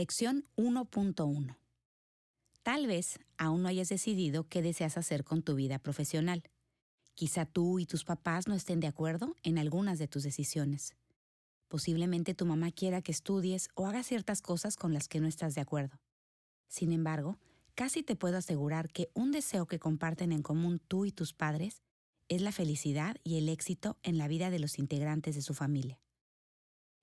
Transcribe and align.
Lección 0.00 0.46
1.1. 0.56 1.58
Tal 2.62 2.86
vez 2.86 3.18
aún 3.36 3.60
no 3.60 3.68
hayas 3.68 3.90
decidido 3.90 4.48
qué 4.48 4.62
deseas 4.62 4.96
hacer 4.96 5.24
con 5.24 5.42
tu 5.42 5.54
vida 5.54 5.78
profesional. 5.78 6.42
Quizá 7.14 7.44
tú 7.44 7.78
y 7.78 7.84
tus 7.84 8.04
papás 8.04 8.48
no 8.48 8.54
estén 8.54 8.80
de 8.80 8.86
acuerdo 8.86 9.36
en 9.42 9.58
algunas 9.58 9.98
de 9.98 10.08
tus 10.08 10.22
decisiones. 10.22 10.96
Posiblemente 11.68 12.32
tu 12.32 12.46
mamá 12.46 12.70
quiera 12.70 13.02
que 13.02 13.12
estudies 13.12 13.68
o 13.74 13.86
hagas 13.86 14.06
ciertas 14.06 14.40
cosas 14.40 14.76
con 14.76 14.94
las 14.94 15.06
que 15.06 15.20
no 15.20 15.26
estás 15.26 15.54
de 15.54 15.60
acuerdo. 15.60 16.00
Sin 16.66 16.92
embargo, 16.92 17.38
casi 17.74 18.02
te 18.02 18.16
puedo 18.16 18.38
asegurar 18.38 18.88
que 18.88 19.10
un 19.12 19.32
deseo 19.32 19.66
que 19.66 19.78
comparten 19.78 20.32
en 20.32 20.40
común 20.40 20.78
tú 20.78 21.04
y 21.04 21.12
tus 21.12 21.34
padres 21.34 21.82
es 22.30 22.40
la 22.40 22.52
felicidad 22.52 23.18
y 23.22 23.36
el 23.36 23.50
éxito 23.50 23.98
en 24.02 24.16
la 24.16 24.28
vida 24.28 24.48
de 24.48 24.60
los 24.60 24.78
integrantes 24.78 25.34
de 25.34 25.42
su 25.42 25.52
familia. 25.52 26.00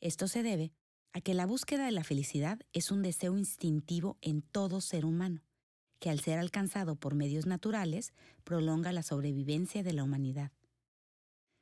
Esto 0.02 0.28
se 0.28 0.42
debe 0.42 0.74
a 1.14 1.22
que 1.22 1.34
la 1.34 1.46
búsqueda 1.46 1.86
de 1.86 1.92
la 1.92 2.04
felicidad 2.04 2.60
es 2.74 2.92
un 2.92 3.02
deseo 3.02 3.38
instintivo 3.38 4.18
en 4.22 4.42
todo 4.42 4.82
ser 4.82 5.06
humano, 5.06 5.44
que 6.00 6.10
al 6.10 6.20
ser 6.20 6.40
alcanzado 6.40 6.96
por 6.96 7.16
medios 7.16 7.46
naturales 7.46 8.14
prolonga 8.44 8.92
la 8.92 9.04
sobrevivencia 9.04 9.84
de 9.84 9.94
la 9.94 10.04
humanidad. 10.04 10.52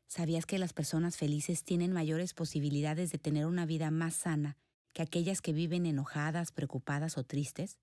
¿Sabías 0.07 0.45
que 0.45 0.59
las 0.59 0.73
personas 0.73 1.17
felices 1.17 1.63
tienen 1.63 1.91
mayores 1.91 2.33
posibilidades 2.33 3.11
de 3.11 3.17
tener 3.17 3.45
una 3.45 3.65
vida 3.65 3.91
más 3.91 4.15
sana 4.15 4.57
que 4.93 5.01
aquellas 5.01 5.41
que 5.41 5.51
viven 5.51 5.85
enojadas, 5.85 6.51
preocupadas 6.51 7.17
o 7.17 7.23
tristes? 7.23 7.79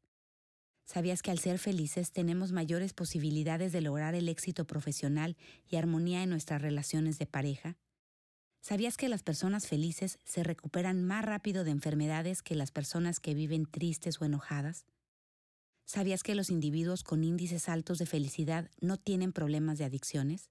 ¿Sabías 0.84 1.22
que 1.22 1.30
al 1.30 1.38
ser 1.38 1.58
felices 1.58 2.12
tenemos 2.12 2.52
mayores 2.52 2.92
posibilidades 2.92 3.72
de 3.72 3.80
lograr 3.80 4.14
el 4.14 4.28
éxito 4.28 4.66
profesional 4.66 5.36
y 5.68 5.76
armonía 5.76 6.22
en 6.22 6.30
nuestras 6.30 6.62
relaciones 6.62 7.18
de 7.18 7.26
pareja? 7.26 7.76
¿Sabías 8.62 8.96
que 8.96 9.08
las 9.08 9.24
personas 9.24 9.66
felices 9.66 10.20
se 10.24 10.44
recuperan 10.44 11.02
más 11.02 11.24
rápido 11.24 11.64
de 11.64 11.72
enfermedades 11.72 12.42
que 12.42 12.54
las 12.54 12.70
personas 12.70 13.18
que 13.18 13.34
viven 13.34 13.66
tristes 13.66 14.20
o 14.20 14.24
enojadas? 14.24 14.86
¿Sabías 15.84 16.22
que 16.22 16.36
los 16.36 16.48
individuos 16.48 17.02
con 17.02 17.24
índices 17.24 17.68
altos 17.68 17.98
de 17.98 18.06
felicidad 18.06 18.70
no 18.80 18.98
tienen 18.98 19.32
problemas 19.32 19.78
de 19.78 19.84
adicciones? 19.84 20.48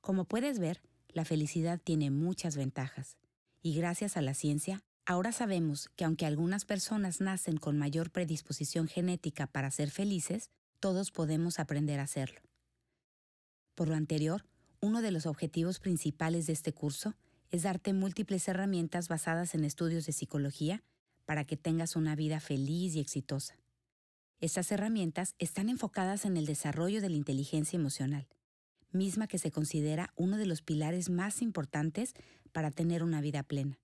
Como 0.00 0.24
puedes 0.24 0.58
ver, 0.58 0.80
la 1.08 1.26
felicidad 1.26 1.78
tiene 1.84 2.10
muchas 2.10 2.56
ventajas, 2.56 3.18
y 3.60 3.74
gracias 3.74 4.16
a 4.16 4.22
la 4.22 4.32
ciencia, 4.32 4.82
ahora 5.04 5.32
sabemos 5.32 5.90
que 5.96 6.06
aunque 6.06 6.24
algunas 6.24 6.64
personas 6.64 7.20
nacen 7.20 7.58
con 7.58 7.76
mayor 7.76 8.10
predisposición 8.10 8.88
genética 8.88 9.46
para 9.46 9.70
ser 9.70 9.90
felices, 9.90 10.48
todos 10.80 11.10
podemos 11.10 11.58
aprender 11.58 12.00
a 12.00 12.04
hacerlo. 12.04 12.40
Por 13.74 13.88
lo 13.88 13.94
anterior, 13.94 14.46
uno 14.80 15.02
de 15.02 15.10
los 15.10 15.26
objetivos 15.26 15.78
principales 15.78 16.46
de 16.46 16.54
este 16.54 16.72
curso 16.72 17.14
es 17.50 17.62
darte 17.62 17.92
múltiples 17.92 18.48
herramientas 18.48 19.08
basadas 19.08 19.54
en 19.54 19.64
estudios 19.64 20.06
de 20.06 20.12
psicología 20.12 20.82
para 21.26 21.44
que 21.44 21.56
tengas 21.56 21.96
una 21.96 22.16
vida 22.16 22.40
feliz 22.40 22.94
y 22.96 23.00
exitosa. 23.00 23.58
Estas 24.40 24.72
herramientas 24.72 25.34
están 25.38 25.68
enfocadas 25.68 26.24
en 26.24 26.36
el 26.36 26.46
desarrollo 26.46 27.02
de 27.02 27.10
la 27.10 27.16
inteligencia 27.16 27.76
emocional, 27.76 28.26
misma 28.90 29.26
que 29.26 29.38
se 29.38 29.50
considera 29.50 30.12
uno 30.16 30.38
de 30.38 30.46
los 30.46 30.62
pilares 30.62 31.10
más 31.10 31.42
importantes 31.42 32.14
para 32.52 32.70
tener 32.70 33.02
una 33.02 33.20
vida 33.20 33.42
plena. 33.42 33.78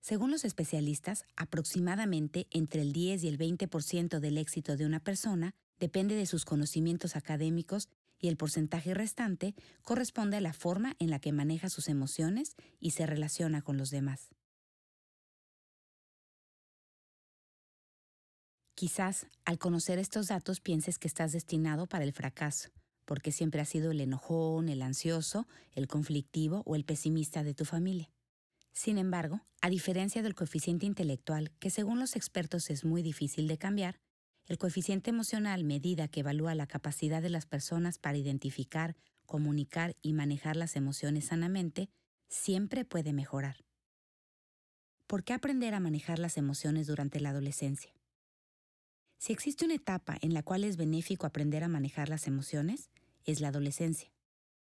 Según 0.00 0.30
los 0.30 0.44
especialistas, 0.44 1.24
aproximadamente 1.36 2.48
entre 2.50 2.82
el 2.82 2.92
10 2.92 3.22
y 3.22 3.28
el 3.28 3.38
20% 3.38 4.18
del 4.18 4.38
éxito 4.38 4.76
de 4.76 4.86
una 4.86 4.98
persona 4.98 5.52
depende 5.78 6.14
de 6.16 6.26
sus 6.26 6.44
conocimientos 6.44 7.16
académicos 7.16 7.88
y 8.20 8.28
el 8.28 8.36
porcentaje 8.36 8.94
restante 8.94 9.54
corresponde 9.82 10.36
a 10.36 10.40
la 10.40 10.52
forma 10.52 10.94
en 10.98 11.10
la 11.10 11.18
que 11.18 11.32
maneja 11.32 11.70
sus 11.70 11.88
emociones 11.88 12.54
y 12.78 12.90
se 12.90 13.06
relaciona 13.06 13.62
con 13.62 13.76
los 13.76 13.90
demás. 13.90 14.28
Quizás 18.74 19.26
al 19.44 19.58
conocer 19.58 19.98
estos 19.98 20.28
datos 20.28 20.60
pienses 20.60 20.98
que 20.98 21.08
estás 21.08 21.32
destinado 21.32 21.86
para 21.86 22.04
el 22.04 22.12
fracaso, 22.12 22.70
porque 23.04 23.30
siempre 23.30 23.60
has 23.60 23.68
sido 23.68 23.90
el 23.90 24.00
enojón, 24.00 24.68
el 24.68 24.80
ansioso, 24.80 25.46
el 25.72 25.86
conflictivo 25.86 26.62
o 26.64 26.76
el 26.76 26.84
pesimista 26.84 27.42
de 27.42 27.52
tu 27.52 27.64
familia. 27.64 28.10
Sin 28.72 28.96
embargo, 28.96 29.42
a 29.60 29.68
diferencia 29.68 30.22
del 30.22 30.34
coeficiente 30.34 30.86
intelectual, 30.86 31.50
que 31.58 31.68
según 31.68 31.98
los 31.98 32.16
expertos 32.16 32.70
es 32.70 32.84
muy 32.84 33.02
difícil 33.02 33.48
de 33.48 33.58
cambiar, 33.58 34.00
el 34.50 34.58
coeficiente 34.58 35.10
emocional, 35.10 35.62
medida 35.62 36.08
que 36.08 36.20
evalúa 36.20 36.56
la 36.56 36.66
capacidad 36.66 37.22
de 37.22 37.30
las 37.30 37.46
personas 37.46 38.00
para 38.00 38.18
identificar, 38.18 38.96
comunicar 39.24 39.94
y 40.02 40.12
manejar 40.12 40.56
las 40.56 40.74
emociones 40.74 41.26
sanamente, 41.26 41.88
siempre 42.28 42.84
puede 42.84 43.12
mejorar. 43.12 43.64
¿Por 45.06 45.22
qué 45.22 45.34
aprender 45.34 45.72
a 45.72 45.78
manejar 45.78 46.18
las 46.18 46.36
emociones 46.36 46.88
durante 46.88 47.20
la 47.20 47.30
adolescencia? 47.30 47.94
Si 49.18 49.32
existe 49.32 49.64
una 49.64 49.74
etapa 49.74 50.18
en 50.20 50.34
la 50.34 50.42
cual 50.42 50.64
es 50.64 50.76
benéfico 50.76 51.28
aprender 51.28 51.62
a 51.62 51.68
manejar 51.68 52.08
las 52.08 52.26
emociones, 52.26 52.90
es 53.24 53.40
la 53.40 53.48
adolescencia. 53.48 54.10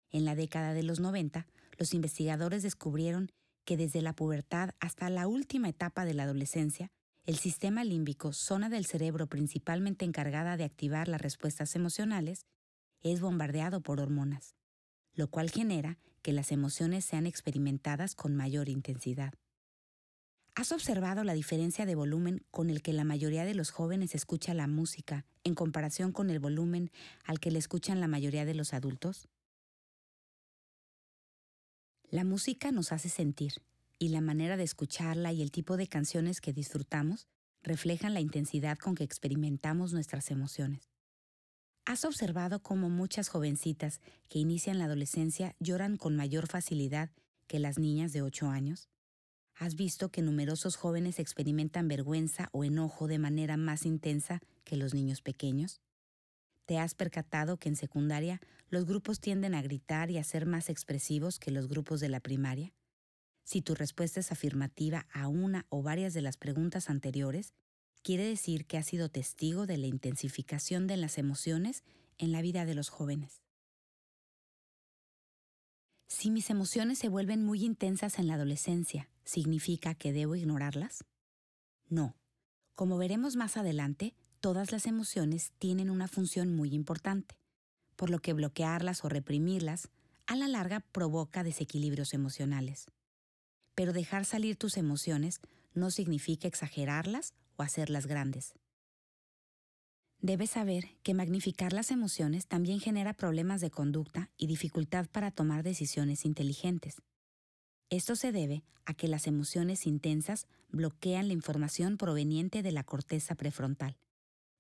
En 0.09 0.25
la 0.25 0.34
década 0.34 0.73
de 0.73 0.81
los 0.81 1.00
90, 1.00 1.46
los 1.78 1.94
investigadores 1.94 2.63
descubrieron 2.63 3.31
que 3.66 3.78
desde 3.78 4.02
la 4.02 4.13
pubertad 4.13 4.72
hasta 4.79 5.12
la 5.12 5.28
última 5.28 5.69
etapa 5.69 6.06
de 6.06 6.16
la 6.16 6.23
adolescencia, 6.23 6.91
el 7.25 7.38
sistema 7.38 7.84
límbico, 7.84 8.34
zona 8.34 8.69
del 8.69 8.86
cerebro 8.86 9.28
principalmente 9.28 10.06
encargada 10.06 10.58
de 10.58 10.63
activar 10.63 11.08
las 11.08 11.22
respuestas 11.22 11.75
emocionales, 11.75 12.46
es 13.02 13.19
bombardeado 13.19 13.81
por 13.81 14.00
hormonas, 14.00 14.56
lo 15.13 15.30
cual 15.30 15.50
genera 15.50 15.97
que 16.22 16.34
las 16.34 16.52
emociones 16.52 17.03
sean 17.03 17.25
experimentadas 17.25 18.16
con 18.16 18.35
mayor 18.35 18.69
intensidad. 18.69 19.34
¿Has 20.53 20.72
observado 20.72 21.24
la 21.24 21.34
diferencia 21.34 21.85
de 21.85 21.96
volumen 21.96 22.46
con 22.52 22.69
el 22.69 22.81
que 22.81 22.94
la 22.94 23.03
mayoría 23.03 23.44
de 23.44 23.56
los 23.56 23.72
jóvenes 23.72 24.16
escucha 24.16 24.53
la 24.53 24.68
música 24.68 25.25
en 25.44 25.53
comparación 25.53 26.12
con 26.12 26.30
el 26.30 26.40
volumen 26.40 26.91
al 27.25 27.40
que 27.40 27.52
le 27.52 27.59
escuchan 27.59 28.00
la 28.00 28.08
mayoría 28.08 28.46
de 28.46 28.53
los 28.53 28.74
adultos? 28.74 29.28
La 32.09 32.24
música 32.24 32.72
nos 32.72 32.91
hace 32.91 33.09
sentir, 33.09 33.56
y 34.00 34.10
la 34.10 34.22
manera 34.22 34.58
de 34.58 34.64
escucharla 34.64 35.32
y 35.32 35.42
el 35.42 35.52
tipo 35.52 35.78
de 35.78 35.88
canciones 35.88 36.42
que 36.42 36.54
disfrutamos 36.54 37.28
reflejan 37.64 38.14
la 38.14 38.20
intensidad 38.20 38.78
con 38.78 38.96
que 38.96 39.04
experimentamos 39.04 39.94
nuestras 39.94 40.32
emociones. 40.32 40.92
¿Has 41.86 42.04
observado 42.04 42.62
cómo 42.62 42.90
muchas 42.90 43.30
jovencitas 43.30 44.02
que 44.28 44.40
inician 44.40 44.80
la 44.80 44.86
adolescencia 44.86 45.56
lloran 45.60 45.98
con 45.98 46.16
mayor 46.16 46.48
facilidad 46.48 47.12
que 47.48 47.60
las 47.60 47.78
niñas 47.78 48.12
de 48.12 48.22
8 48.22 48.50
años? 48.50 48.90
¿Has 49.54 49.76
visto 49.76 50.10
que 50.10 50.22
numerosos 50.22 50.76
jóvenes 50.76 51.20
experimentan 51.20 51.88
vergüenza 51.88 52.50
o 52.52 52.64
enojo 52.64 53.08
de 53.08 53.20
manera 53.20 53.56
más 53.56 53.86
intensa 53.86 54.42
que 54.64 54.76
los 54.76 54.94
niños 54.94 55.22
pequeños? 55.22 55.80
¿Te 56.66 56.80
has 56.80 56.96
percatado 56.96 57.58
que 57.58 57.70
en 57.70 57.76
secundaria 57.76 58.42
los 58.70 58.86
grupos 58.86 59.20
tienden 59.20 59.54
a 59.54 59.62
gritar 59.62 60.10
y 60.10 60.18
a 60.18 60.24
ser 60.24 60.46
más 60.46 60.70
expresivos 60.70 61.40
que 61.40 61.52
los 61.52 61.68
grupos 61.68 62.00
de 62.00 62.10
la 62.10 62.20
primaria? 62.20 62.74
Si 63.46 63.62
tu 63.62 63.76
respuesta 63.76 64.20
es 64.20 64.32
afirmativa 64.32 65.06
a 65.14 65.28
una 65.28 65.68
o 65.70 65.84
varias 65.84 66.16
de 66.16 66.22
las 66.24 66.36
preguntas 66.36 66.90
anteriores, 66.90 67.54
quiere 68.02 68.28
decir 68.28 68.66
que 68.66 68.78
has 68.78 68.88
sido 68.88 69.10
testigo 69.10 69.68
de 69.68 69.78
la 69.78 69.86
intensificación 69.86 70.88
de 70.88 70.98
las 70.98 71.20
emociones 71.20 71.84
en 72.18 72.32
la 72.32 72.42
vida 72.42 72.66
de 72.66 72.74
los 72.74 72.90
jóvenes. 72.90 73.44
Si 76.08 76.32
mis 76.32 76.50
emociones 76.50 76.98
se 76.98 77.08
vuelven 77.08 77.44
muy 77.44 77.64
intensas 77.64 78.18
en 78.18 78.28
la 78.28 78.34
adolescencia, 78.34 79.10
¿significa 79.26 79.94
que 79.94 80.12
debo 80.12 80.36
ignorarlas? 80.36 81.06
No. 81.88 82.16
Como 82.74 82.98
veremos 82.98 83.36
más 83.36 83.58
adelante, 83.58 84.16
todas 84.40 84.72
las 84.72 84.88
emociones 84.88 85.53
tienen 85.59 85.91
una 85.91 86.08
función 86.08 86.56
muy 86.56 86.74
importante, 86.74 87.38
por 87.96 88.09
lo 88.09 88.20
que 88.20 88.34
bloquearlas 88.34 89.06
o 89.06 89.09
reprimirlas 89.09 89.90
a 90.26 90.36
la 90.36 90.48
larga 90.48 90.80
provoca 90.80 91.44
desequilibrios 91.44 92.14
emocionales 92.14 92.88
pero 93.76 93.94
dejar 93.94 94.26
salir 94.26 94.56
tus 94.56 94.78
emociones 94.78 95.42
no 95.74 95.92
significa 95.92 96.48
exagerarlas 96.48 97.34
o 97.58 97.64
hacerlas 97.64 98.08
grandes. 98.08 98.54
Debes 100.22 100.52
saber 100.52 100.98
que 101.04 101.14
magnificar 101.14 101.74
las 101.74 101.92
emociones 101.92 102.48
también 102.48 102.80
genera 102.80 103.14
problemas 103.14 103.62
de 103.62 103.70
conducta 103.70 104.32
y 104.38 104.48
dificultad 104.48 105.08
para 105.08 105.30
tomar 105.30 105.62
decisiones 105.62 106.26
inteligentes. 106.26 107.02
Esto 107.90 108.16
se 108.16 108.32
debe 108.32 108.64
a 108.86 108.94
que 108.94 109.08
las 109.08 109.28
emociones 109.28 109.86
intensas 109.86 110.48
bloquean 110.70 111.28
la 111.28 111.34
información 111.34 111.98
proveniente 111.98 112.64
de 112.64 112.72
la 112.72 112.84
corteza 112.84 113.36
prefrontal, 113.36 113.98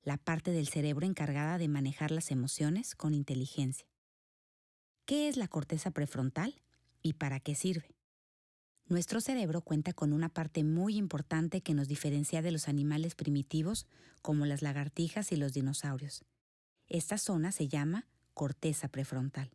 la 0.03 0.17
parte 0.17 0.51
del 0.51 0.67
cerebro 0.67 1.05
encargada 1.05 1.57
de 1.57 1.67
manejar 1.67 2.11
las 2.11 2.29
emociones 2.29 2.93
con 2.93 3.13
inteligencia. 3.13 3.87
¿Qué 5.05 5.27
es 5.27 5.37
la 5.37 5.47
corteza 5.47 5.91
prefrontal 5.91 6.61
y 7.01 7.13
para 7.13 7.39
qué 7.39 7.55
sirve? 7.55 7.94
Nuestro 8.87 9.19
cerebro 9.19 9.61
cuenta 9.61 9.93
con 9.93 10.13
una 10.13 10.29
parte 10.29 10.63
muy 10.63 10.95
importante 10.95 11.61
que 11.61 11.73
nos 11.73 11.87
diferencia 11.87 12.43
de 12.43 12.51
los 12.51 12.67
animales 12.67 13.15
primitivos 13.15 13.87
como 14.21 14.45
las 14.45 14.61
lagartijas 14.61 15.31
y 15.31 15.37
los 15.37 15.53
dinosaurios. 15.53 16.23
Esta 16.87 17.17
zona 17.17 17.51
se 17.51 17.67
llama 17.67 18.07
corteza 18.35 18.87
prefrontal. 18.87 19.49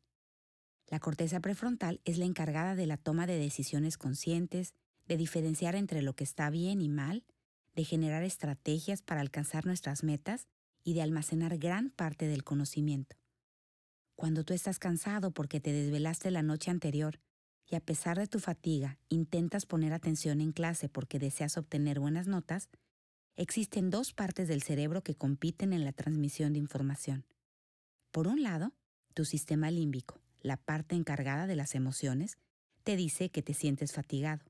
La 0.89 0.99
corteza 0.99 1.39
prefrontal 1.39 2.01
es 2.05 2.19
la 2.19 2.25
encargada 2.25 2.75
de 2.75 2.89
la 2.89 2.97
toma 2.97 3.29
de 3.29 3.39
decisiones 3.39 3.97
conscientes, 3.97 4.75
de 5.07 5.17
diferenciar 5.17 5.77
entre 5.77 6.03
lo 6.03 6.15
que 6.15 6.25
está 6.25 6.51
bien 6.51 6.81
y 6.81 6.89
mal, 6.89 7.25
de 7.77 7.85
generar 7.85 8.25
estrategias 8.25 9.01
para 9.01 9.21
alcanzar 9.21 9.65
nuestras 9.65 10.03
metas 10.03 10.49
y 10.83 10.95
de 10.95 11.03
almacenar 11.03 11.57
gran 11.59 11.91
parte 11.91 12.27
del 12.27 12.43
conocimiento. 12.43 13.15
Cuando 14.17 14.43
tú 14.43 14.55
estás 14.55 14.81
cansado 14.81 15.31
porque 15.31 15.61
te 15.61 15.73
desvelaste 15.73 16.33
la 16.33 16.43
noche 16.43 16.73
anterior 16.73 17.21
y 17.71 17.77
a 17.77 17.81
pesar 17.81 18.19
de 18.19 18.27
tu 18.27 18.41
fatiga 18.41 18.99
intentas 19.09 19.65
poner 19.65 19.93
atención 19.93 20.41
en 20.41 20.51
clase 20.51 20.89
porque 20.89 21.21
deseas 21.21 21.57
obtener 21.57 22.01
buenas 22.01 22.27
notas, 22.27 22.69
existen 23.37 23.91
dos 23.91 24.13
partes 24.13 24.49
del 24.49 24.63
cerebro 24.63 25.03
que 25.03 25.15
compiten 25.15 25.73
en 25.73 25.85
la 25.85 25.93
transmisión 25.93 26.53
de 26.53 26.59
información. 26.59 27.25
Por 28.11 28.27
un 28.27 28.43
lado, 28.43 28.73
tu 29.15 29.25
sistema 29.25 29.71
límbico, 29.71 30.21
la 30.41 30.57
parte 30.57 30.97
encargada 30.97 31.47
de 31.47 31.55
las 31.55 31.77
emociones, 31.77 32.39
te 32.83 32.97
dice 32.97 33.31
que 33.31 33.43
te 33.43 33.55
sientes 33.55 33.93
fatigado. 33.93 34.45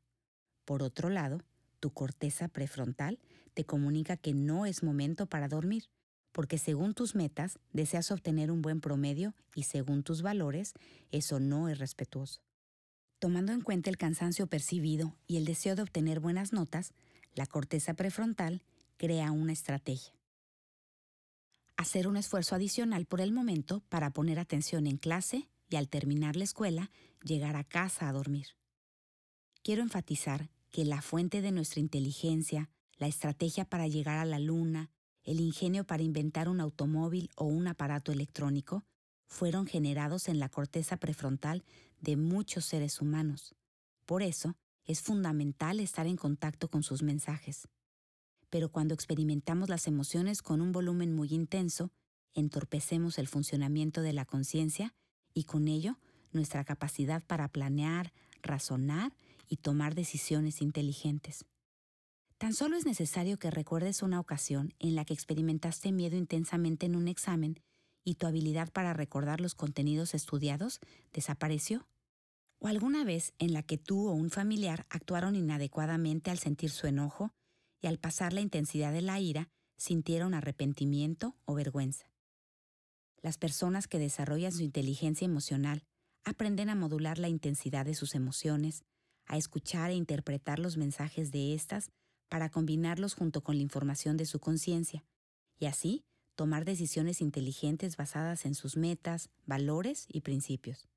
Por 0.65 0.83
otro 0.83 1.11
lado, 1.11 1.43
tu 1.79 1.91
corteza 1.91 2.49
prefrontal 2.49 3.19
te 3.53 3.65
comunica 3.65 4.17
que 4.17 4.33
no 4.33 4.65
es 4.65 4.83
momento 4.83 5.27
para 5.27 5.49
dormir, 5.49 5.91
porque 6.33 6.57
según 6.57 6.95
tus 6.95 7.15
metas 7.15 7.59
deseas 7.73 8.11
obtener 8.13 8.51
un 8.51 8.63
buen 8.63 8.81
promedio 8.81 9.35
y 9.55 9.65
según 9.65 10.05
tus 10.05 10.23
valores 10.23 10.73
eso 11.11 11.39
no 11.39 11.69
es 11.69 11.79
respetuoso. 11.79 12.41
Tomando 13.21 13.53
en 13.53 13.61
cuenta 13.61 13.91
el 13.91 13.99
cansancio 13.99 14.47
percibido 14.47 15.15
y 15.27 15.37
el 15.37 15.45
deseo 15.45 15.77
de 15.77 15.83
obtener 15.83 16.21
buenas 16.21 16.55
notas, 16.55 16.95
la 17.35 17.45
corteza 17.45 17.93
prefrontal 17.93 18.63
crea 18.97 19.31
una 19.31 19.53
estrategia. 19.53 20.15
Hacer 21.77 22.09
un 22.09 22.17
esfuerzo 22.17 22.55
adicional 22.55 23.05
por 23.05 23.21
el 23.21 23.31
momento 23.31 23.83
para 23.91 24.11
poner 24.11 24.39
atención 24.39 24.87
en 24.87 24.97
clase 24.97 25.51
y 25.69 25.77
al 25.77 25.91
terminar 25.91 26.35
la 26.35 26.45
escuela 26.45 26.91
llegar 27.23 27.57
a 27.57 27.65
casa 27.65 28.09
a 28.09 28.13
dormir. 28.13 28.57
Quiero 29.63 29.83
enfatizar 29.83 30.49
que 30.71 30.87
la 30.87 31.03
fuente 31.03 31.43
de 31.43 31.53
nuestra 31.53 31.81
inteligencia, 31.81 32.71
la 32.97 33.07
estrategia 33.07 33.67
para 33.67 33.87
llegar 33.87 34.17
a 34.17 34.25
la 34.25 34.39
luna, 34.39 34.89
el 35.25 35.41
ingenio 35.41 35.85
para 35.85 36.03
inventar 36.03 36.49
un 36.49 36.59
automóvil 36.59 37.29
o 37.37 37.45
un 37.45 37.67
aparato 37.67 38.13
electrónico, 38.13 38.83
fueron 39.27 39.67
generados 39.67 40.29
en 40.29 40.39
la 40.39 40.49
corteza 40.49 40.97
prefrontal 40.97 41.65
de 42.01 42.17
muchos 42.17 42.65
seres 42.65 43.01
humanos. 43.01 43.55
Por 44.07 44.23
eso, 44.23 44.57
es 44.85 45.03
fundamental 45.03 45.81
estar 45.81 46.07
en 46.07 46.17
contacto 46.17 46.69
con 46.69 46.83
sus 46.83 47.03
mensajes. 47.03 47.69
Pero 48.49 48.71
cuando 48.71 48.95
experimentamos 48.95 49.69
las 49.69 49.87
emociones 49.87 50.43
con 50.43 50.61
un 50.61 50.73
volumen 50.73 51.15
muy 51.15 51.29
intenso, 51.33 51.93
entorpecemos 52.35 53.19
el 53.19 53.29
funcionamiento 53.29 54.03
de 54.03 54.13
la 54.13 54.25
conciencia 54.25 54.95
y 55.33 55.45
con 55.45 55.69
ello 55.69 55.99
nuestra 56.33 56.65
capacidad 56.65 57.23
para 57.25 57.49
planear, 57.49 58.13
razonar 58.43 59.15
y 59.49 59.59
tomar 59.59 59.95
decisiones 59.95 60.63
inteligentes. 60.63 61.45
Tan 62.39 62.55
solo 62.55 62.77
es 62.77 62.87
necesario 62.87 63.39
que 63.39 63.51
recuerdes 63.51 64.03
una 64.03 64.19
ocasión 64.19 64.75
en 64.79 64.95
la 64.95 65.05
que 65.05 65.13
experimentaste 65.13 65.93
miedo 65.93 66.17
intensamente 66.17 66.87
en 66.87 66.97
un 66.97 67.07
examen 67.07 67.61
y 68.05 68.15
tu 68.15 68.27
habilidad 68.27 68.71
para 68.73 68.93
recordar 68.93 69.41
los 69.41 69.55
contenidos 69.55 70.15
estudiados 70.15 70.81
desapareció. 71.13 71.87
O 72.59 72.69
alguna 72.69 73.05
vez 73.05 73.33
en 73.39 73.53
la 73.53 73.63
que 73.63 73.79
tú 73.79 74.09
o 74.09 74.13
un 74.13 74.31
familiar 74.31 74.87
actuaron 74.91 75.35
inadecuadamente 75.35 76.31
al 76.31 76.39
sentir 76.39 76.71
su 76.71 76.87
enojo 76.87 77.33
y 77.81 77.87
al 77.87 77.99
pasar 77.99 78.33
la 78.33 78.41
intensidad 78.41 78.93
de 78.93 79.03
la 79.03 79.19
ira 79.19 79.49
sintieron 79.77 80.35
arrepentimiento 80.35 81.37
o 81.47 81.55
vergüenza. 81.55 82.11
Las 83.23 83.39
personas 83.39 83.87
que 83.87 83.99
desarrollan 83.99 84.53
su 84.53 84.63
inteligencia 84.63 85.25
emocional 85.25 85.85
aprenden 86.25 86.69
a 86.69 86.75
modular 86.75 87.19
la 87.19 87.29
intensidad 87.29 87.87
de 87.87 87.95
sus 87.95 88.15
emociones, 88.15 88.85
a 89.27 89.37
escuchar 89.37 89.91
e 89.91 89.95
interpretar 89.95 90.59
los 90.59 90.77
mensajes 90.77 91.31
de 91.31 91.55
éstas 91.55 91.91
para 92.29 92.51
combinarlos 92.51 93.15
junto 93.15 93.43
con 93.43 93.57
la 93.57 93.63
información 93.63 94.17
de 94.17 94.27
su 94.27 94.39
conciencia, 94.39 95.05
y 95.59 95.67
así 95.67 96.05
tomar 96.41 96.65
decisiones 96.65 97.21
inteligentes 97.21 97.99
basadas 97.99 98.47
en 98.47 98.55
sus 98.55 98.79
metas, 98.79 99.29
valores 99.45 100.07
y 100.09 100.23
principios. 100.23 100.89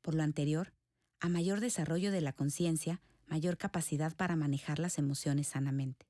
Por 0.00 0.14
lo 0.14 0.22
anterior, 0.22 0.72
a 1.20 1.28
mayor 1.28 1.60
desarrollo 1.60 2.10
de 2.10 2.22
la 2.22 2.32
conciencia, 2.32 3.02
mayor 3.26 3.58
capacidad 3.58 4.16
para 4.16 4.34
manejar 4.34 4.78
las 4.78 4.96
emociones 4.96 5.46
sanamente. 5.48 6.06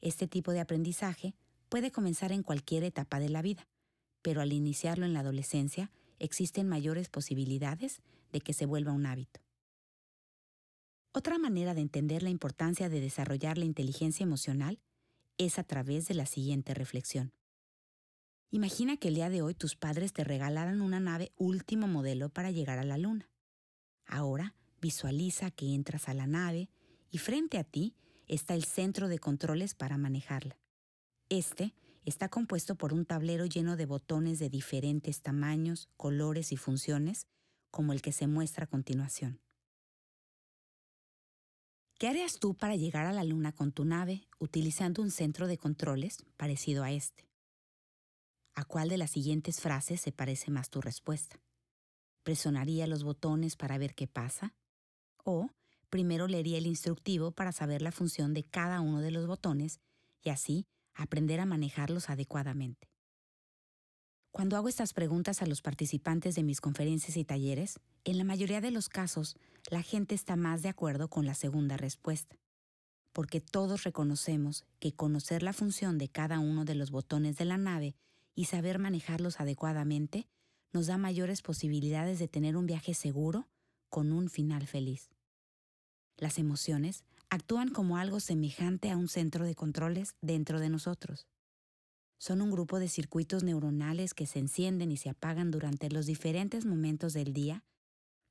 Este 0.00 0.26
tipo 0.26 0.50
de 0.50 0.58
aprendizaje 0.58 1.36
puede 1.68 1.92
comenzar 1.92 2.32
en 2.32 2.42
cualquier 2.42 2.82
etapa 2.82 3.20
de 3.20 3.28
la 3.28 3.42
vida, 3.42 3.68
pero 4.22 4.40
al 4.40 4.52
iniciarlo 4.52 5.06
en 5.06 5.12
la 5.12 5.20
adolescencia 5.20 5.92
existen 6.18 6.68
mayores 6.68 7.08
posibilidades 7.08 8.02
de 8.32 8.40
que 8.40 8.54
se 8.54 8.66
vuelva 8.66 8.90
un 8.90 9.06
hábito. 9.06 9.38
Otra 11.12 11.38
manera 11.38 11.74
de 11.74 11.82
entender 11.82 12.24
la 12.24 12.30
importancia 12.30 12.88
de 12.88 13.00
desarrollar 13.00 13.56
la 13.56 13.66
inteligencia 13.66 14.24
emocional 14.24 14.80
es 15.36 15.60
a 15.60 15.62
través 15.62 16.08
de 16.08 16.14
la 16.14 16.26
siguiente 16.26 16.74
reflexión. 16.74 17.32
Imagina 18.50 18.96
que 18.96 19.08
el 19.08 19.14
día 19.14 19.28
de 19.28 19.42
hoy 19.42 19.54
tus 19.54 19.76
padres 19.76 20.14
te 20.14 20.24
regalaran 20.24 20.80
una 20.80 21.00
nave 21.00 21.32
último 21.36 21.86
modelo 21.86 22.30
para 22.30 22.50
llegar 22.50 22.78
a 22.78 22.84
la 22.84 22.96
Luna. 22.96 23.30
Ahora 24.06 24.54
visualiza 24.80 25.50
que 25.50 25.74
entras 25.74 26.08
a 26.08 26.14
la 26.14 26.26
nave 26.26 26.70
y 27.10 27.18
frente 27.18 27.58
a 27.58 27.64
ti 27.64 27.94
está 28.26 28.54
el 28.54 28.64
centro 28.64 29.08
de 29.08 29.18
controles 29.18 29.74
para 29.74 29.98
manejarla. 29.98 30.58
Este 31.28 31.74
está 32.06 32.30
compuesto 32.30 32.74
por 32.74 32.94
un 32.94 33.04
tablero 33.04 33.44
lleno 33.44 33.76
de 33.76 33.84
botones 33.84 34.38
de 34.38 34.48
diferentes 34.48 35.20
tamaños, 35.20 35.90
colores 35.98 36.50
y 36.50 36.56
funciones, 36.56 37.26
como 37.70 37.92
el 37.92 38.00
que 38.00 38.12
se 38.12 38.26
muestra 38.26 38.64
a 38.64 38.68
continuación. 38.68 39.42
¿Qué 41.98 42.08
harías 42.08 42.38
tú 42.38 42.54
para 42.54 42.76
llegar 42.76 43.04
a 43.04 43.12
la 43.12 43.24
Luna 43.24 43.52
con 43.52 43.72
tu 43.72 43.84
nave 43.84 44.26
utilizando 44.38 45.02
un 45.02 45.10
centro 45.10 45.48
de 45.48 45.58
controles 45.58 46.24
parecido 46.38 46.82
a 46.82 46.92
este? 46.92 47.27
¿A 48.58 48.64
cuál 48.64 48.88
de 48.88 48.98
las 48.98 49.12
siguientes 49.12 49.60
frases 49.60 50.00
se 50.00 50.10
parece 50.10 50.50
más 50.50 50.68
tu 50.68 50.80
respuesta? 50.80 51.40
¿Presionaría 52.24 52.88
los 52.88 53.04
botones 53.04 53.54
para 53.54 53.78
ver 53.78 53.94
qué 53.94 54.08
pasa? 54.08 54.52
¿O 55.22 55.50
primero 55.90 56.26
leería 56.26 56.58
el 56.58 56.66
instructivo 56.66 57.30
para 57.30 57.52
saber 57.52 57.82
la 57.82 57.92
función 57.92 58.34
de 58.34 58.42
cada 58.42 58.80
uno 58.80 59.00
de 59.00 59.12
los 59.12 59.28
botones 59.28 59.78
y 60.24 60.30
así 60.30 60.66
aprender 60.96 61.38
a 61.38 61.46
manejarlos 61.46 62.10
adecuadamente. 62.10 62.90
Cuando 64.32 64.56
hago 64.56 64.68
estas 64.68 64.92
preguntas 64.92 65.40
a 65.40 65.46
los 65.46 65.62
participantes 65.62 66.34
de 66.34 66.42
mis 66.42 66.60
conferencias 66.60 67.16
y 67.16 67.24
talleres, 67.24 67.78
en 68.02 68.18
la 68.18 68.24
mayoría 68.24 68.60
de 68.60 68.72
los 68.72 68.88
casos, 68.88 69.36
la 69.70 69.82
gente 69.82 70.16
está 70.16 70.34
más 70.34 70.62
de 70.62 70.70
acuerdo 70.70 71.08
con 71.08 71.26
la 71.26 71.34
segunda 71.34 71.76
respuesta, 71.76 72.34
porque 73.12 73.40
todos 73.40 73.84
reconocemos 73.84 74.64
que 74.80 74.96
conocer 74.96 75.44
la 75.44 75.52
función 75.52 75.96
de 75.96 76.08
cada 76.08 76.40
uno 76.40 76.64
de 76.64 76.74
los 76.74 76.90
botones 76.90 77.36
de 77.36 77.44
la 77.44 77.56
nave 77.56 77.94
y 78.38 78.44
saber 78.44 78.78
manejarlos 78.78 79.40
adecuadamente 79.40 80.28
nos 80.72 80.86
da 80.86 80.96
mayores 80.96 81.42
posibilidades 81.42 82.20
de 82.20 82.28
tener 82.28 82.56
un 82.56 82.66
viaje 82.66 82.94
seguro 82.94 83.48
con 83.88 84.12
un 84.12 84.30
final 84.30 84.68
feliz. 84.68 85.10
Las 86.16 86.38
emociones 86.38 87.02
actúan 87.30 87.70
como 87.70 87.96
algo 87.96 88.20
semejante 88.20 88.92
a 88.92 88.96
un 88.96 89.08
centro 89.08 89.44
de 89.44 89.56
controles 89.56 90.14
dentro 90.20 90.60
de 90.60 90.68
nosotros. 90.68 91.26
Son 92.16 92.40
un 92.40 92.52
grupo 92.52 92.78
de 92.78 92.86
circuitos 92.86 93.42
neuronales 93.42 94.14
que 94.14 94.26
se 94.26 94.38
encienden 94.38 94.92
y 94.92 94.98
se 94.98 95.10
apagan 95.10 95.50
durante 95.50 95.90
los 95.90 96.06
diferentes 96.06 96.64
momentos 96.64 97.14
del 97.14 97.32
día 97.32 97.64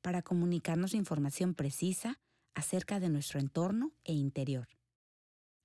para 0.01 0.21
comunicarnos 0.21 0.93
información 0.93 1.53
precisa 1.53 2.17
acerca 2.53 3.01
de 3.01 3.09
nuestro 3.09 3.41
entorno 3.41 3.91
e 4.05 4.13
interior, 4.13 4.69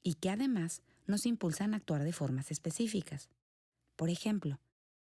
y 0.02 0.14
que 0.14 0.30
además 0.30 0.82
nos 1.06 1.26
impulsan 1.26 1.74
a 1.74 1.76
actuar 1.76 2.02
de 2.02 2.12
formas 2.12 2.50
específicas. 2.50 3.30
Por 4.02 4.10
ejemplo, 4.10 4.58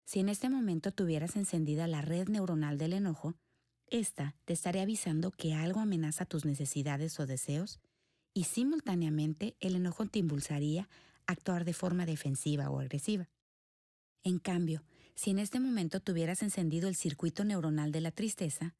si 0.06 0.20
en 0.20 0.30
este 0.30 0.50
momento 0.50 0.92
tuvieras 0.92 1.36
encendida 1.36 1.88
la 1.88 2.04
red 2.04 2.28
neuronal 2.28 2.78
del 2.78 2.94
enojo, 2.94 3.34
esta 3.88 4.36
te 4.46 4.54
estaría 4.54 4.84
avisando 4.84 5.32
que 5.32 5.56
algo 5.56 5.80
amenaza 5.80 6.26
tus 6.26 6.46
necesidades 6.46 7.20
o 7.20 7.26
deseos 7.26 7.80
y 8.36 8.44
simultáneamente 8.44 9.58
el 9.62 9.76
enojo 9.76 10.06
te 10.06 10.20
impulsaría 10.20 10.90
a 11.26 11.32
actuar 11.32 11.66
de 11.66 11.74
forma 11.74 12.06
defensiva 12.06 12.70
o 12.70 12.80
agresiva. 12.80 13.32
En 14.24 14.38
cambio, 14.38 14.84
si 15.16 15.32
en 15.32 15.40
este 15.40 15.60
momento 15.60 16.00
tuvieras 16.00 16.44
encendido 16.44 16.88
el 16.88 16.96
circuito 16.96 17.44
neuronal 17.46 17.92
de 17.92 18.02
la 18.02 18.12
tristeza, 18.12 18.76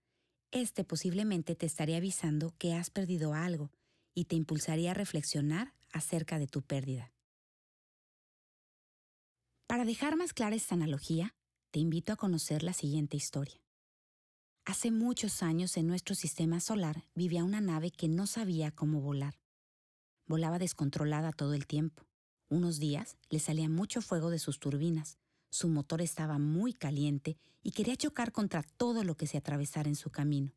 este 0.52 0.84
posiblemente 0.84 1.56
te 1.56 1.66
estaría 1.66 1.98
avisando 1.98 2.54
que 2.60 2.76
has 2.76 2.92
perdido 2.92 3.34
algo 3.34 3.72
y 4.14 4.26
te 4.26 4.36
impulsaría 4.36 4.92
a 4.92 4.94
reflexionar 4.94 5.74
acerca 5.92 6.38
de 6.38 6.46
tu 6.46 6.62
pérdida. 6.62 7.14
Para 9.74 9.86
dejar 9.86 10.16
más 10.18 10.34
clara 10.34 10.56
esta 10.56 10.76
analogía, 10.76 11.34
te 11.72 11.80
invito 11.80 12.14
a 12.14 12.16
conocer 12.16 12.62
la 12.62 12.74
siguiente 12.74 13.18
historia. 13.18 13.60
Hace 14.66 14.92
muchos 14.92 15.42
años 15.42 15.78
en 15.78 15.88
nuestro 15.88 16.14
sistema 16.14 16.60
solar 16.60 17.08
vivía 17.16 17.44
una 17.44 17.60
nave 17.60 17.90
que 17.90 18.08
no 18.08 18.28
sabía 18.28 18.70
cómo 18.70 19.02
volar. 19.02 19.40
Volaba 20.28 20.60
descontrolada 20.60 21.32
todo 21.32 21.56
el 21.56 21.66
tiempo. 21.66 22.06
Unos 22.50 22.78
días 22.78 23.18
le 23.32 23.40
salía 23.40 23.68
mucho 23.68 24.04
fuego 24.04 24.30
de 24.30 24.38
sus 24.38 24.60
turbinas, 24.60 25.18
su 25.50 25.70
motor 25.70 26.04
estaba 26.04 26.38
muy 26.38 26.74
caliente 26.74 27.40
y 27.64 27.72
quería 27.72 27.96
chocar 27.96 28.32
contra 28.32 28.62
todo 28.62 29.04
lo 29.04 29.18
que 29.18 29.26
se 29.26 29.40
atravesara 29.40 29.90
en 29.90 29.96
su 29.96 30.12
camino. 30.12 30.54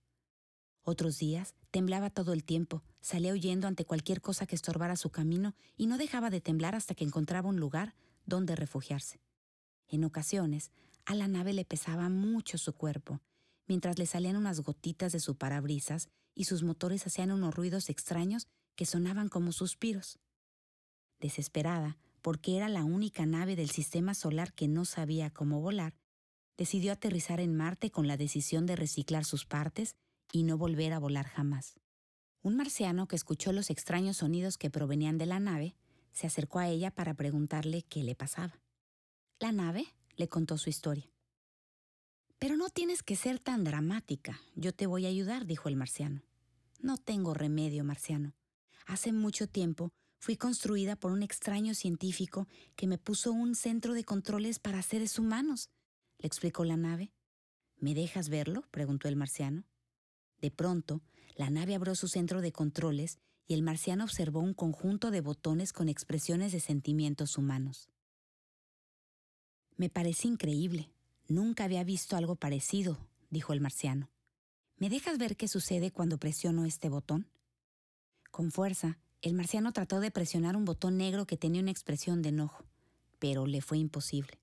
Otros 0.82 1.16
días 1.16 1.54
temblaba 1.70 2.10
todo 2.10 2.34
el 2.34 2.44
tiempo, 2.44 2.82
salía 3.00 3.32
huyendo 3.32 3.66
ante 3.66 3.86
cualquier 3.86 4.20
cosa 4.20 4.46
que 4.46 4.56
estorbara 4.56 4.94
su 4.94 5.08
camino 5.08 5.54
y 5.74 5.86
no 5.86 5.96
dejaba 5.96 6.28
de 6.28 6.42
temblar 6.42 6.74
hasta 6.74 6.94
que 6.94 7.04
encontraba 7.04 7.48
un 7.48 7.58
lugar 7.58 7.94
donde 8.26 8.56
refugiarse. 8.56 9.20
En 9.88 10.04
ocasiones, 10.04 10.72
a 11.04 11.14
la 11.14 11.28
nave 11.28 11.52
le 11.52 11.64
pesaba 11.64 12.08
mucho 12.08 12.58
su 12.58 12.74
cuerpo, 12.74 13.20
mientras 13.66 13.98
le 13.98 14.06
salían 14.06 14.36
unas 14.36 14.60
gotitas 14.60 15.12
de 15.12 15.20
su 15.20 15.36
parabrisas 15.36 16.08
y 16.34 16.44
sus 16.44 16.62
motores 16.62 17.06
hacían 17.06 17.30
unos 17.30 17.54
ruidos 17.54 17.88
extraños 17.88 18.48
que 18.74 18.86
sonaban 18.86 19.28
como 19.28 19.52
suspiros. 19.52 20.18
Desesperada, 21.20 21.96
porque 22.20 22.56
era 22.56 22.68
la 22.68 22.84
única 22.84 23.24
nave 23.24 23.56
del 23.56 23.70
sistema 23.70 24.12
solar 24.14 24.52
que 24.52 24.68
no 24.68 24.84
sabía 24.84 25.30
cómo 25.30 25.60
volar, 25.60 25.94
decidió 26.56 26.92
aterrizar 26.92 27.40
en 27.40 27.54
Marte 27.54 27.90
con 27.90 28.08
la 28.08 28.16
decisión 28.16 28.66
de 28.66 28.76
reciclar 28.76 29.24
sus 29.24 29.46
partes 29.46 29.94
y 30.32 30.42
no 30.42 30.58
volver 30.58 30.92
a 30.92 30.98
volar 30.98 31.26
jamás. 31.26 31.78
Un 32.42 32.56
marciano 32.56 33.06
que 33.08 33.16
escuchó 33.16 33.52
los 33.52 33.70
extraños 33.70 34.18
sonidos 34.18 34.58
que 34.58 34.70
provenían 34.70 35.18
de 35.18 35.26
la 35.26 35.40
nave 35.40 35.76
se 36.16 36.26
acercó 36.26 36.58
a 36.58 36.68
ella 36.68 36.90
para 36.90 37.14
preguntarle 37.14 37.82
qué 37.82 38.02
le 38.02 38.16
pasaba. 38.16 38.58
La 39.38 39.52
nave 39.52 39.84
le 40.16 40.28
contó 40.28 40.56
su 40.56 40.70
historia. 40.70 41.08
Pero 42.38 42.56
no 42.56 42.70
tienes 42.70 43.02
que 43.02 43.14
ser 43.14 43.38
tan 43.38 43.62
dramática. 43.62 44.40
Yo 44.54 44.74
te 44.74 44.86
voy 44.86 45.06
a 45.06 45.10
ayudar, 45.10 45.46
dijo 45.46 45.68
el 45.68 45.76
marciano. 45.76 46.22
No 46.80 46.96
tengo 46.96 47.34
remedio, 47.34 47.84
marciano. 47.84 48.34
Hace 48.86 49.12
mucho 49.12 49.46
tiempo 49.46 49.92
Fui 50.18 50.36
construida 50.36 50.96
por 50.96 51.12
un 51.12 51.22
extraño 51.22 51.74
científico 51.74 52.48
que 52.74 52.86
me 52.86 52.98
puso 52.98 53.32
un 53.32 53.54
centro 53.54 53.94
de 53.94 54.04
controles 54.04 54.58
para 54.58 54.82
seres 54.82 55.18
humanos, 55.18 55.70
le 56.18 56.26
explicó 56.26 56.64
la 56.64 56.76
nave. 56.76 57.12
¿Me 57.76 57.94
dejas 57.94 58.28
verlo? 58.28 58.62
preguntó 58.70 59.08
el 59.08 59.16
marciano. 59.16 59.64
De 60.40 60.50
pronto, 60.50 61.02
la 61.36 61.50
nave 61.50 61.74
abrió 61.74 61.94
su 61.94 62.08
centro 62.08 62.40
de 62.40 62.50
controles 62.50 63.18
y 63.46 63.54
el 63.54 63.62
marciano 63.62 64.04
observó 64.04 64.40
un 64.40 64.54
conjunto 64.54 65.10
de 65.10 65.20
botones 65.20 65.72
con 65.72 65.88
expresiones 65.88 66.50
de 66.52 66.60
sentimientos 66.60 67.38
humanos. 67.38 67.90
Me 69.76 69.90
parece 69.90 70.26
increíble. 70.26 70.90
Nunca 71.28 71.64
había 71.64 71.84
visto 71.84 72.16
algo 72.16 72.36
parecido, 72.36 72.98
dijo 73.30 73.52
el 73.52 73.60
marciano. 73.60 74.10
¿Me 74.78 74.88
dejas 74.88 75.18
ver 75.18 75.36
qué 75.36 75.48
sucede 75.48 75.90
cuando 75.90 76.18
presiono 76.18 76.64
este 76.64 76.88
botón? 76.88 77.28
Con 78.30 78.50
fuerza, 78.50 78.98
el 79.22 79.34
marciano 79.34 79.72
trató 79.72 80.00
de 80.00 80.10
presionar 80.10 80.56
un 80.56 80.64
botón 80.64 80.96
negro 80.96 81.26
que 81.26 81.36
tenía 81.36 81.62
una 81.62 81.70
expresión 81.70 82.22
de 82.22 82.30
enojo, 82.30 82.64
pero 83.18 83.46
le 83.46 83.60
fue 83.60 83.78
imposible. 83.78 84.40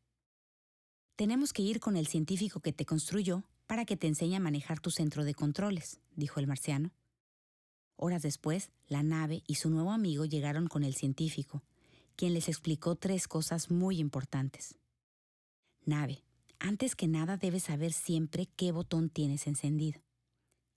Tenemos 1.16 1.54
que 1.54 1.62
ir 1.62 1.80
con 1.80 1.96
el 1.96 2.08
científico 2.08 2.60
que 2.60 2.74
te 2.74 2.86
construyó 2.86 3.44
para 3.68 3.86
que 3.86 3.98
te 3.98 4.08
enseñe 4.08 4.36
a 4.36 4.40
manejar 4.40 4.80
tu 4.80 4.92
centro 4.92 5.24
de 5.24 5.34
controles, 5.34 6.00
dijo 6.16 6.40
el 6.40 6.48
marciano. 6.48 6.92
Horas 7.96 8.22
después, 8.22 8.72
la 8.88 9.04
nave 9.04 9.44
y 9.48 9.56
su 9.56 9.70
nuevo 9.70 9.92
amigo 9.92 10.26
llegaron 10.26 10.68
con 10.68 10.84
el 10.84 10.96
científico, 10.96 11.64
quien 12.16 12.34
les 12.34 12.50
explicó 12.50 12.96
tres 12.96 13.28
cosas 13.28 13.72
muy 13.72 14.00
importantes. 14.00 14.76
Nave, 15.86 16.24
antes 16.60 16.96
que 16.96 17.08
nada 17.08 17.38
debes 17.38 17.64
saber 17.64 17.94
siempre 17.94 18.48
qué 18.56 18.72
botón 18.72 19.10
tienes 19.10 19.48
encendido. 19.48 20.02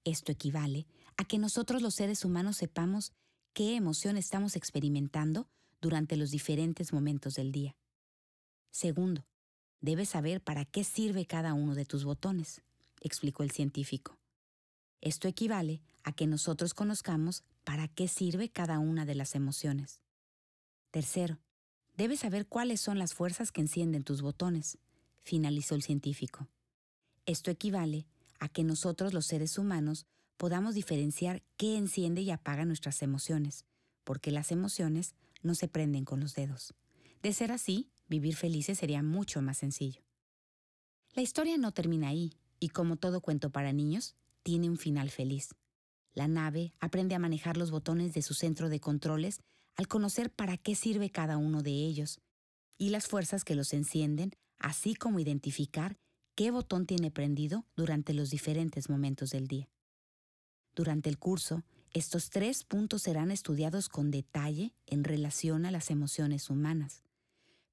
Esto 0.05 0.33
equivale 0.33 0.87
a 1.17 1.25
que 1.25 1.39
nosotros 1.39 1.83
los 1.83 1.95
seres 1.95 2.25
humanos 2.25 2.57
sepamos 2.57 3.13
qué 3.53 3.77
emoción 3.77 4.17
estamos 4.17 4.57
experimentando 4.57 5.49
durante 5.81 6.17
los 6.17 6.31
diferentes 6.31 6.93
momentos 6.93 7.35
del 7.35 7.53
día. 7.53 7.77
Segundo, 8.71 9.27
debes 9.81 10.11
saber 10.11 10.43
para 10.43 10.65
qué 10.65 10.85
sirve 10.85 11.27
cada 11.27 11.55
uno 11.55 11.75
de 11.75 11.87
tus 11.87 12.05
botones, 12.05 12.63
explicó 13.07 13.43
el 13.43 13.51
científico. 13.51 14.19
Esto 15.01 15.29
equivale 15.29 15.83
a 16.03 16.13
que 16.13 16.27
nosotros 16.27 16.75
conozcamos 16.75 17.45
para 17.65 17.89
qué 17.89 18.09
sirve 18.09 18.49
cada 18.49 18.79
una 18.79 19.05
de 19.05 19.15
las 19.15 19.35
emociones. 19.35 20.01
Tercero, 20.91 21.39
debes 21.97 22.21
saber 22.21 22.47
cuáles 22.47 22.81
son 22.81 22.99
las 22.99 23.15
fuerzas 23.15 23.53
que 23.53 23.61
encienden 23.61 24.05
tus 24.05 24.23
botones, 24.23 24.79
finalizó 25.23 25.75
el 25.75 25.83
científico. 25.83 26.49
Esto 27.27 27.51
equivale 27.51 28.07
a 28.39 28.49
que 28.49 28.65
nosotros 28.65 29.13
los 29.13 29.27
seres 29.27 29.59
humanos 29.59 30.07
podamos 30.37 30.75
diferenciar 30.75 31.43
qué 31.57 31.77
enciende 31.77 32.21
y 32.23 32.31
apaga 32.31 32.65
nuestras 32.65 33.03
emociones, 33.03 33.65
porque 34.05 34.31
las 34.31 34.53
emociones 34.53 35.15
no 35.43 35.55
se 35.55 35.69
prenden 35.69 36.05
con 36.05 36.21
los 36.21 36.35
dedos. 36.35 36.75
De 37.23 37.33
ser 37.33 37.51
así, 37.53 37.91
vivir 38.09 38.37
felices 38.37 38.79
sería 38.79 39.03
mucho 39.03 39.43
más 39.43 39.59
sencillo. 39.59 40.03
La 41.15 41.23
historia 41.23 41.57
no 41.57 41.73
termina 41.73 42.09
ahí, 42.09 42.33
y 42.61 42.69
como 42.69 42.97
todo 42.97 43.21
cuento 43.21 43.51
para 43.51 43.73
niños, 43.73 44.15
tiene 44.43 44.69
un 44.69 44.79
final 44.79 45.11
feliz. 45.11 45.55
La 46.15 46.29
nave 46.29 46.73
aprende 46.81 47.15
a 47.15 47.19
manejar 47.19 47.57
los 47.57 47.71
botones 47.71 48.15
de 48.15 48.23
su 48.23 48.35
centro 48.35 48.69
de 48.69 48.81
controles 48.81 49.41
al 49.77 49.89
conocer 49.89 50.31
para 50.31 50.57
qué 50.57 50.75
sirve 50.75 51.11
cada 51.11 51.37
uno 51.37 51.63
de 51.63 51.73
ellos, 51.73 52.21
y 52.79 52.91
las 52.91 53.07
fuerzas 53.07 53.45
que 53.45 53.55
los 53.55 53.73
encienden, 53.73 54.33
así 54.59 54.95
como 54.95 55.21
identificar 55.21 55.99
qué 56.35 56.51
botón 56.51 56.87
tiene 56.87 57.11
prendido 57.11 57.67
durante 57.77 58.15
los 58.15 58.31
diferentes 58.31 58.89
momentos 58.89 59.31
del 59.31 59.49
día. 59.49 59.69
Durante 60.75 61.09
el 61.09 61.19
curso, 61.19 61.65
estos 61.93 62.29
tres 62.31 62.65
puntos 62.65 63.03
serán 63.03 63.31
estudiados 63.31 63.89
con 63.89 64.11
detalle 64.11 64.75
en 64.87 65.05
relación 65.05 65.65
a 65.65 65.71
las 65.71 65.91
emociones 65.91 66.51
humanas. 66.51 67.03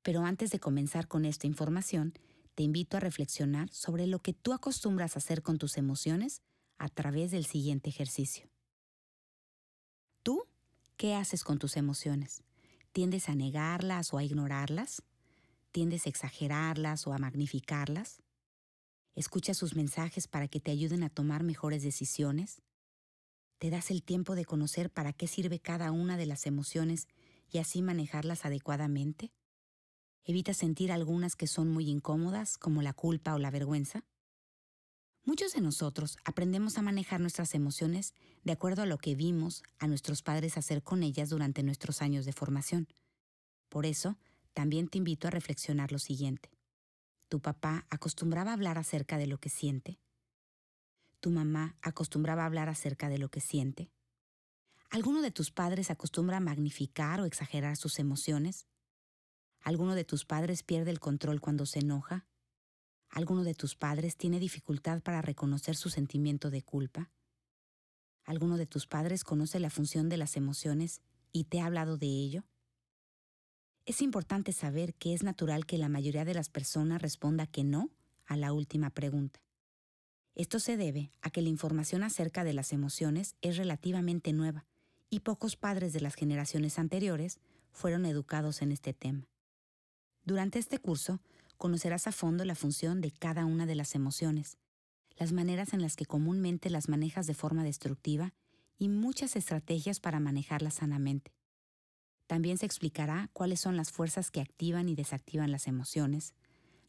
Pero 0.01 0.25
antes 0.25 0.51
de 0.51 0.59
comenzar 0.59 1.07
con 1.07 1.25
esta 1.25 1.47
información, 1.47 2.13
te 2.55 2.63
invito 2.63 2.97
a 2.97 2.99
reflexionar 2.99 3.69
sobre 3.71 4.07
lo 4.07 4.19
que 4.19 4.33
tú 4.33 4.53
acostumbras 4.53 5.15
a 5.15 5.19
hacer 5.19 5.41
con 5.41 5.57
tus 5.57 5.77
emociones 5.77 6.41
a 6.77 6.89
través 6.89 7.31
del 7.31 7.45
siguiente 7.45 7.89
ejercicio. 7.89 8.49
¿Tú 10.21 10.43
qué 10.97 11.15
haces 11.15 11.43
con 11.43 11.59
tus 11.59 11.77
emociones? 11.77 12.43
¿Tiendes 12.91 13.27
a 13.29 13.35
negarlas 13.35 14.13
o 14.13 14.17
a 14.17 14.23
ignorarlas? 14.23 15.01
¿Tiendes 15.71 16.05
a 16.05 16.09
exagerarlas 16.09 17.07
o 17.07 17.13
a 17.13 17.17
magnificarlas? 17.17 18.21
¿Escuchas 19.15 19.57
sus 19.57 19.75
mensajes 19.75 20.27
para 20.27 20.47
que 20.47 20.59
te 20.59 20.71
ayuden 20.71 21.03
a 21.03 21.09
tomar 21.09 21.43
mejores 21.43 21.83
decisiones? 21.83 22.61
Te 23.57 23.69
das 23.69 23.91
el 23.91 24.03
tiempo 24.03 24.35
de 24.35 24.45
conocer 24.45 24.91
para 24.91 25.13
qué 25.13 25.27
sirve 25.27 25.59
cada 25.59 25.91
una 25.91 26.17
de 26.17 26.25
las 26.25 26.45
emociones 26.45 27.07
y 27.49 27.59
así 27.59 27.81
manejarlas 27.81 28.45
adecuadamente. 28.45 29.31
¿Evitas 30.25 30.55
sentir 30.55 30.93
algunas 30.93 31.35
que 31.35 31.47
son 31.47 31.69
muy 31.69 31.89
incómodas, 31.89 32.57
como 32.57 32.81
la 32.81 32.93
culpa 32.93 33.33
o 33.33 33.39
la 33.39 33.51
vergüenza? 33.51 34.05
Muchos 35.25 35.51
de 35.51 35.59
nosotros 35.59 36.17
aprendemos 36.23 36.77
a 36.77 36.81
manejar 36.81 37.19
nuestras 37.19 37.53
emociones 37.55 38.13
de 38.43 38.53
acuerdo 38.53 38.83
a 38.83 38.85
lo 38.85 38.97
que 38.97 39.15
vimos 39.15 39.63
a 39.79 39.87
nuestros 39.87 40.21
padres 40.21 40.57
hacer 40.57 40.81
con 40.81 41.03
ellas 41.03 41.29
durante 41.29 41.61
nuestros 41.61 42.01
años 42.01 42.23
de 42.25 42.31
formación. 42.31 42.87
Por 43.67 43.85
eso, 43.85 44.17
también 44.53 44.87
te 44.87 44.97
invito 44.97 45.27
a 45.27 45.31
reflexionar 45.31 45.91
lo 45.91 45.99
siguiente. 45.99 46.49
¿Tu 47.27 47.41
papá 47.41 47.85
acostumbraba 47.89 48.53
hablar 48.53 48.77
acerca 48.77 49.17
de 49.17 49.27
lo 49.27 49.39
que 49.39 49.49
siente? 49.49 49.99
¿Tu 51.19 51.31
mamá 51.31 51.75
acostumbraba 51.81 52.45
hablar 52.45 52.69
acerca 52.69 53.09
de 53.09 53.17
lo 53.17 53.29
que 53.29 53.41
siente? 53.41 53.91
¿Alguno 54.89 55.21
de 55.21 55.31
tus 55.31 55.51
padres 55.51 55.89
acostumbra 55.89 56.37
a 56.37 56.41
magnificar 56.41 57.19
o 57.19 57.25
exagerar 57.25 57.75
sus 57.75 57.99
emociones? 57.99 58.67
¿Alguno 59.63 59.95
de 59.95 60.03
tus 60.03 60.25
padres 60.25 60.61
pierde 60.61 60.91
el 60.91 60.99
control 60.99 61.39
cuando 61.39 61.65
se 61.65 61.79
enoja? 61.79 62.27
¿Alguno 63.09 63.45
de 63.45 63.53
tus 63.53 63.75
padres 63.75 64.17
tiene 64.17 64.41
dificultad 64.41 65.01
para 65.01 65.21
reconocer 65.21 65.77
su 65.77 65.89
sentimiento 65.89 66.49
de 66.51 66.61
culpa? 66.61 67.11
¿Alguno 68.25 68.57
de 68.57 68.65
tus 68.65 68.87
padres 68.87 69.23
conoce 69.23 69.61
la 69.61 69.69
función 69.69 70.09
de 70.09 70.17
las 70.17 70.35
emociones 70.35 71.01
y 71.31 71.45
te 71.45 71.61
ha 71.61 71.65
hablado 71.67 71.97
de 71.97 72.07
ello? 72.07 72.43
Es 73.85 74.01
importante 74.01 74.51
saber 74.51 74.95
que 74.95 75.13
es 75.13 75.23
natural 75.23 75.65
que 75.65 75.77
la 75.77 75.87
mayoría 75.87 76.25
de 76.25 76.33
las 76.33 76.49
personas 76.49 77.01
responda 77.01 77.47
que 77.47 77.63
no 77.63 77.89
a 78.25 78.35
la 78.35 78.51
última 78.51 78.89
pregunta. 78.89 79.39
Esto 80.35 80.59
se 80.59 80.75
debe 80.75 81.11
a 81.21 81.29
que 81.29 81.41
la 81.41 81.49
información 81.49 82.03
acerca 82.03 82.43
de 82.43 82.53
las 82.53 82.73
emociones 82.73 83.37
es 83.41 83.55
relativamente 83.55 84.33
nueva 84.33 84.65
y 85.09 85.21
pocos 85.21 85.55
padres 85.55 85.93
de 85.93 86.01
las 86.01 86.15
generaciones 86.15 86.79
anteriores 86.79 87.39
fueron 87.71 88.05
educados 88.05 88.61
en 88.61 88.73
este 88.73 88.93
tema. 88.93 89.29
Durante 90.25 90.57
este 90.57 90.77
curso 90.77 91.19
conocerás 91.57 92.07
a 92.07 92.13
fondo 92.13 92.45
la 92.45 92.55
función 92.55 93.01
de 93.01 93.11
cada 93.11 93.45
una 93.45 93.65
de 93.65 93.75
las 93.75 93.93
emociones, 93.93 94.57
las 95.17 95.33
maneras 95.33 95.73
en 95.73 95.81
las 95.81 95.95
que 95.95 96.05
comúnmente 96.05 96.69
las 96.69 96.87
manejas 96.87 97.27
de 97.27 97.33
forma 97.33 97.63
destructiva 97.63 98.33
y 98.77 98.87
muchas 98.87 99.35
estrategias 99.35 99.99
para 99.99 100.21
manejarlas 100.21 100.75
sanamente. 100.75 101.33
También 102.25 102.57
se 102.57 102.65
explicará 102.65 103.29
cuáles 103.33 103.59
son 103.59 103.75
las 103.75 103.91
fuerzas 103.91 104.31
que 104.31 104.39
activan 104.39 104.87
y 104.87 104.95
desactivan 104.95 105.51
las 105.51 105.67
emociones, 105.67 106.33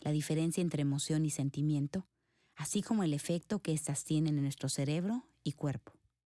la 0.01 0.13
diferencia 0.13 0.61
entre 0.61 0.83
emoción 0.83 1.25
y 1.25 1.31
sentimiento, 1.31 2.07
así 2.55 2.83
como 2.83 3.03
el 3.03 3.15
efecto 3.15 3.61
que 3.61 3.73
éstas 3.73 4.05
tienen 4.05 4.37
en 4.37 4.45
nuestro 4.45 4.69
cerebro 4.69 5.27
y 5.43 5.53
cuerpo. 5.53 5.94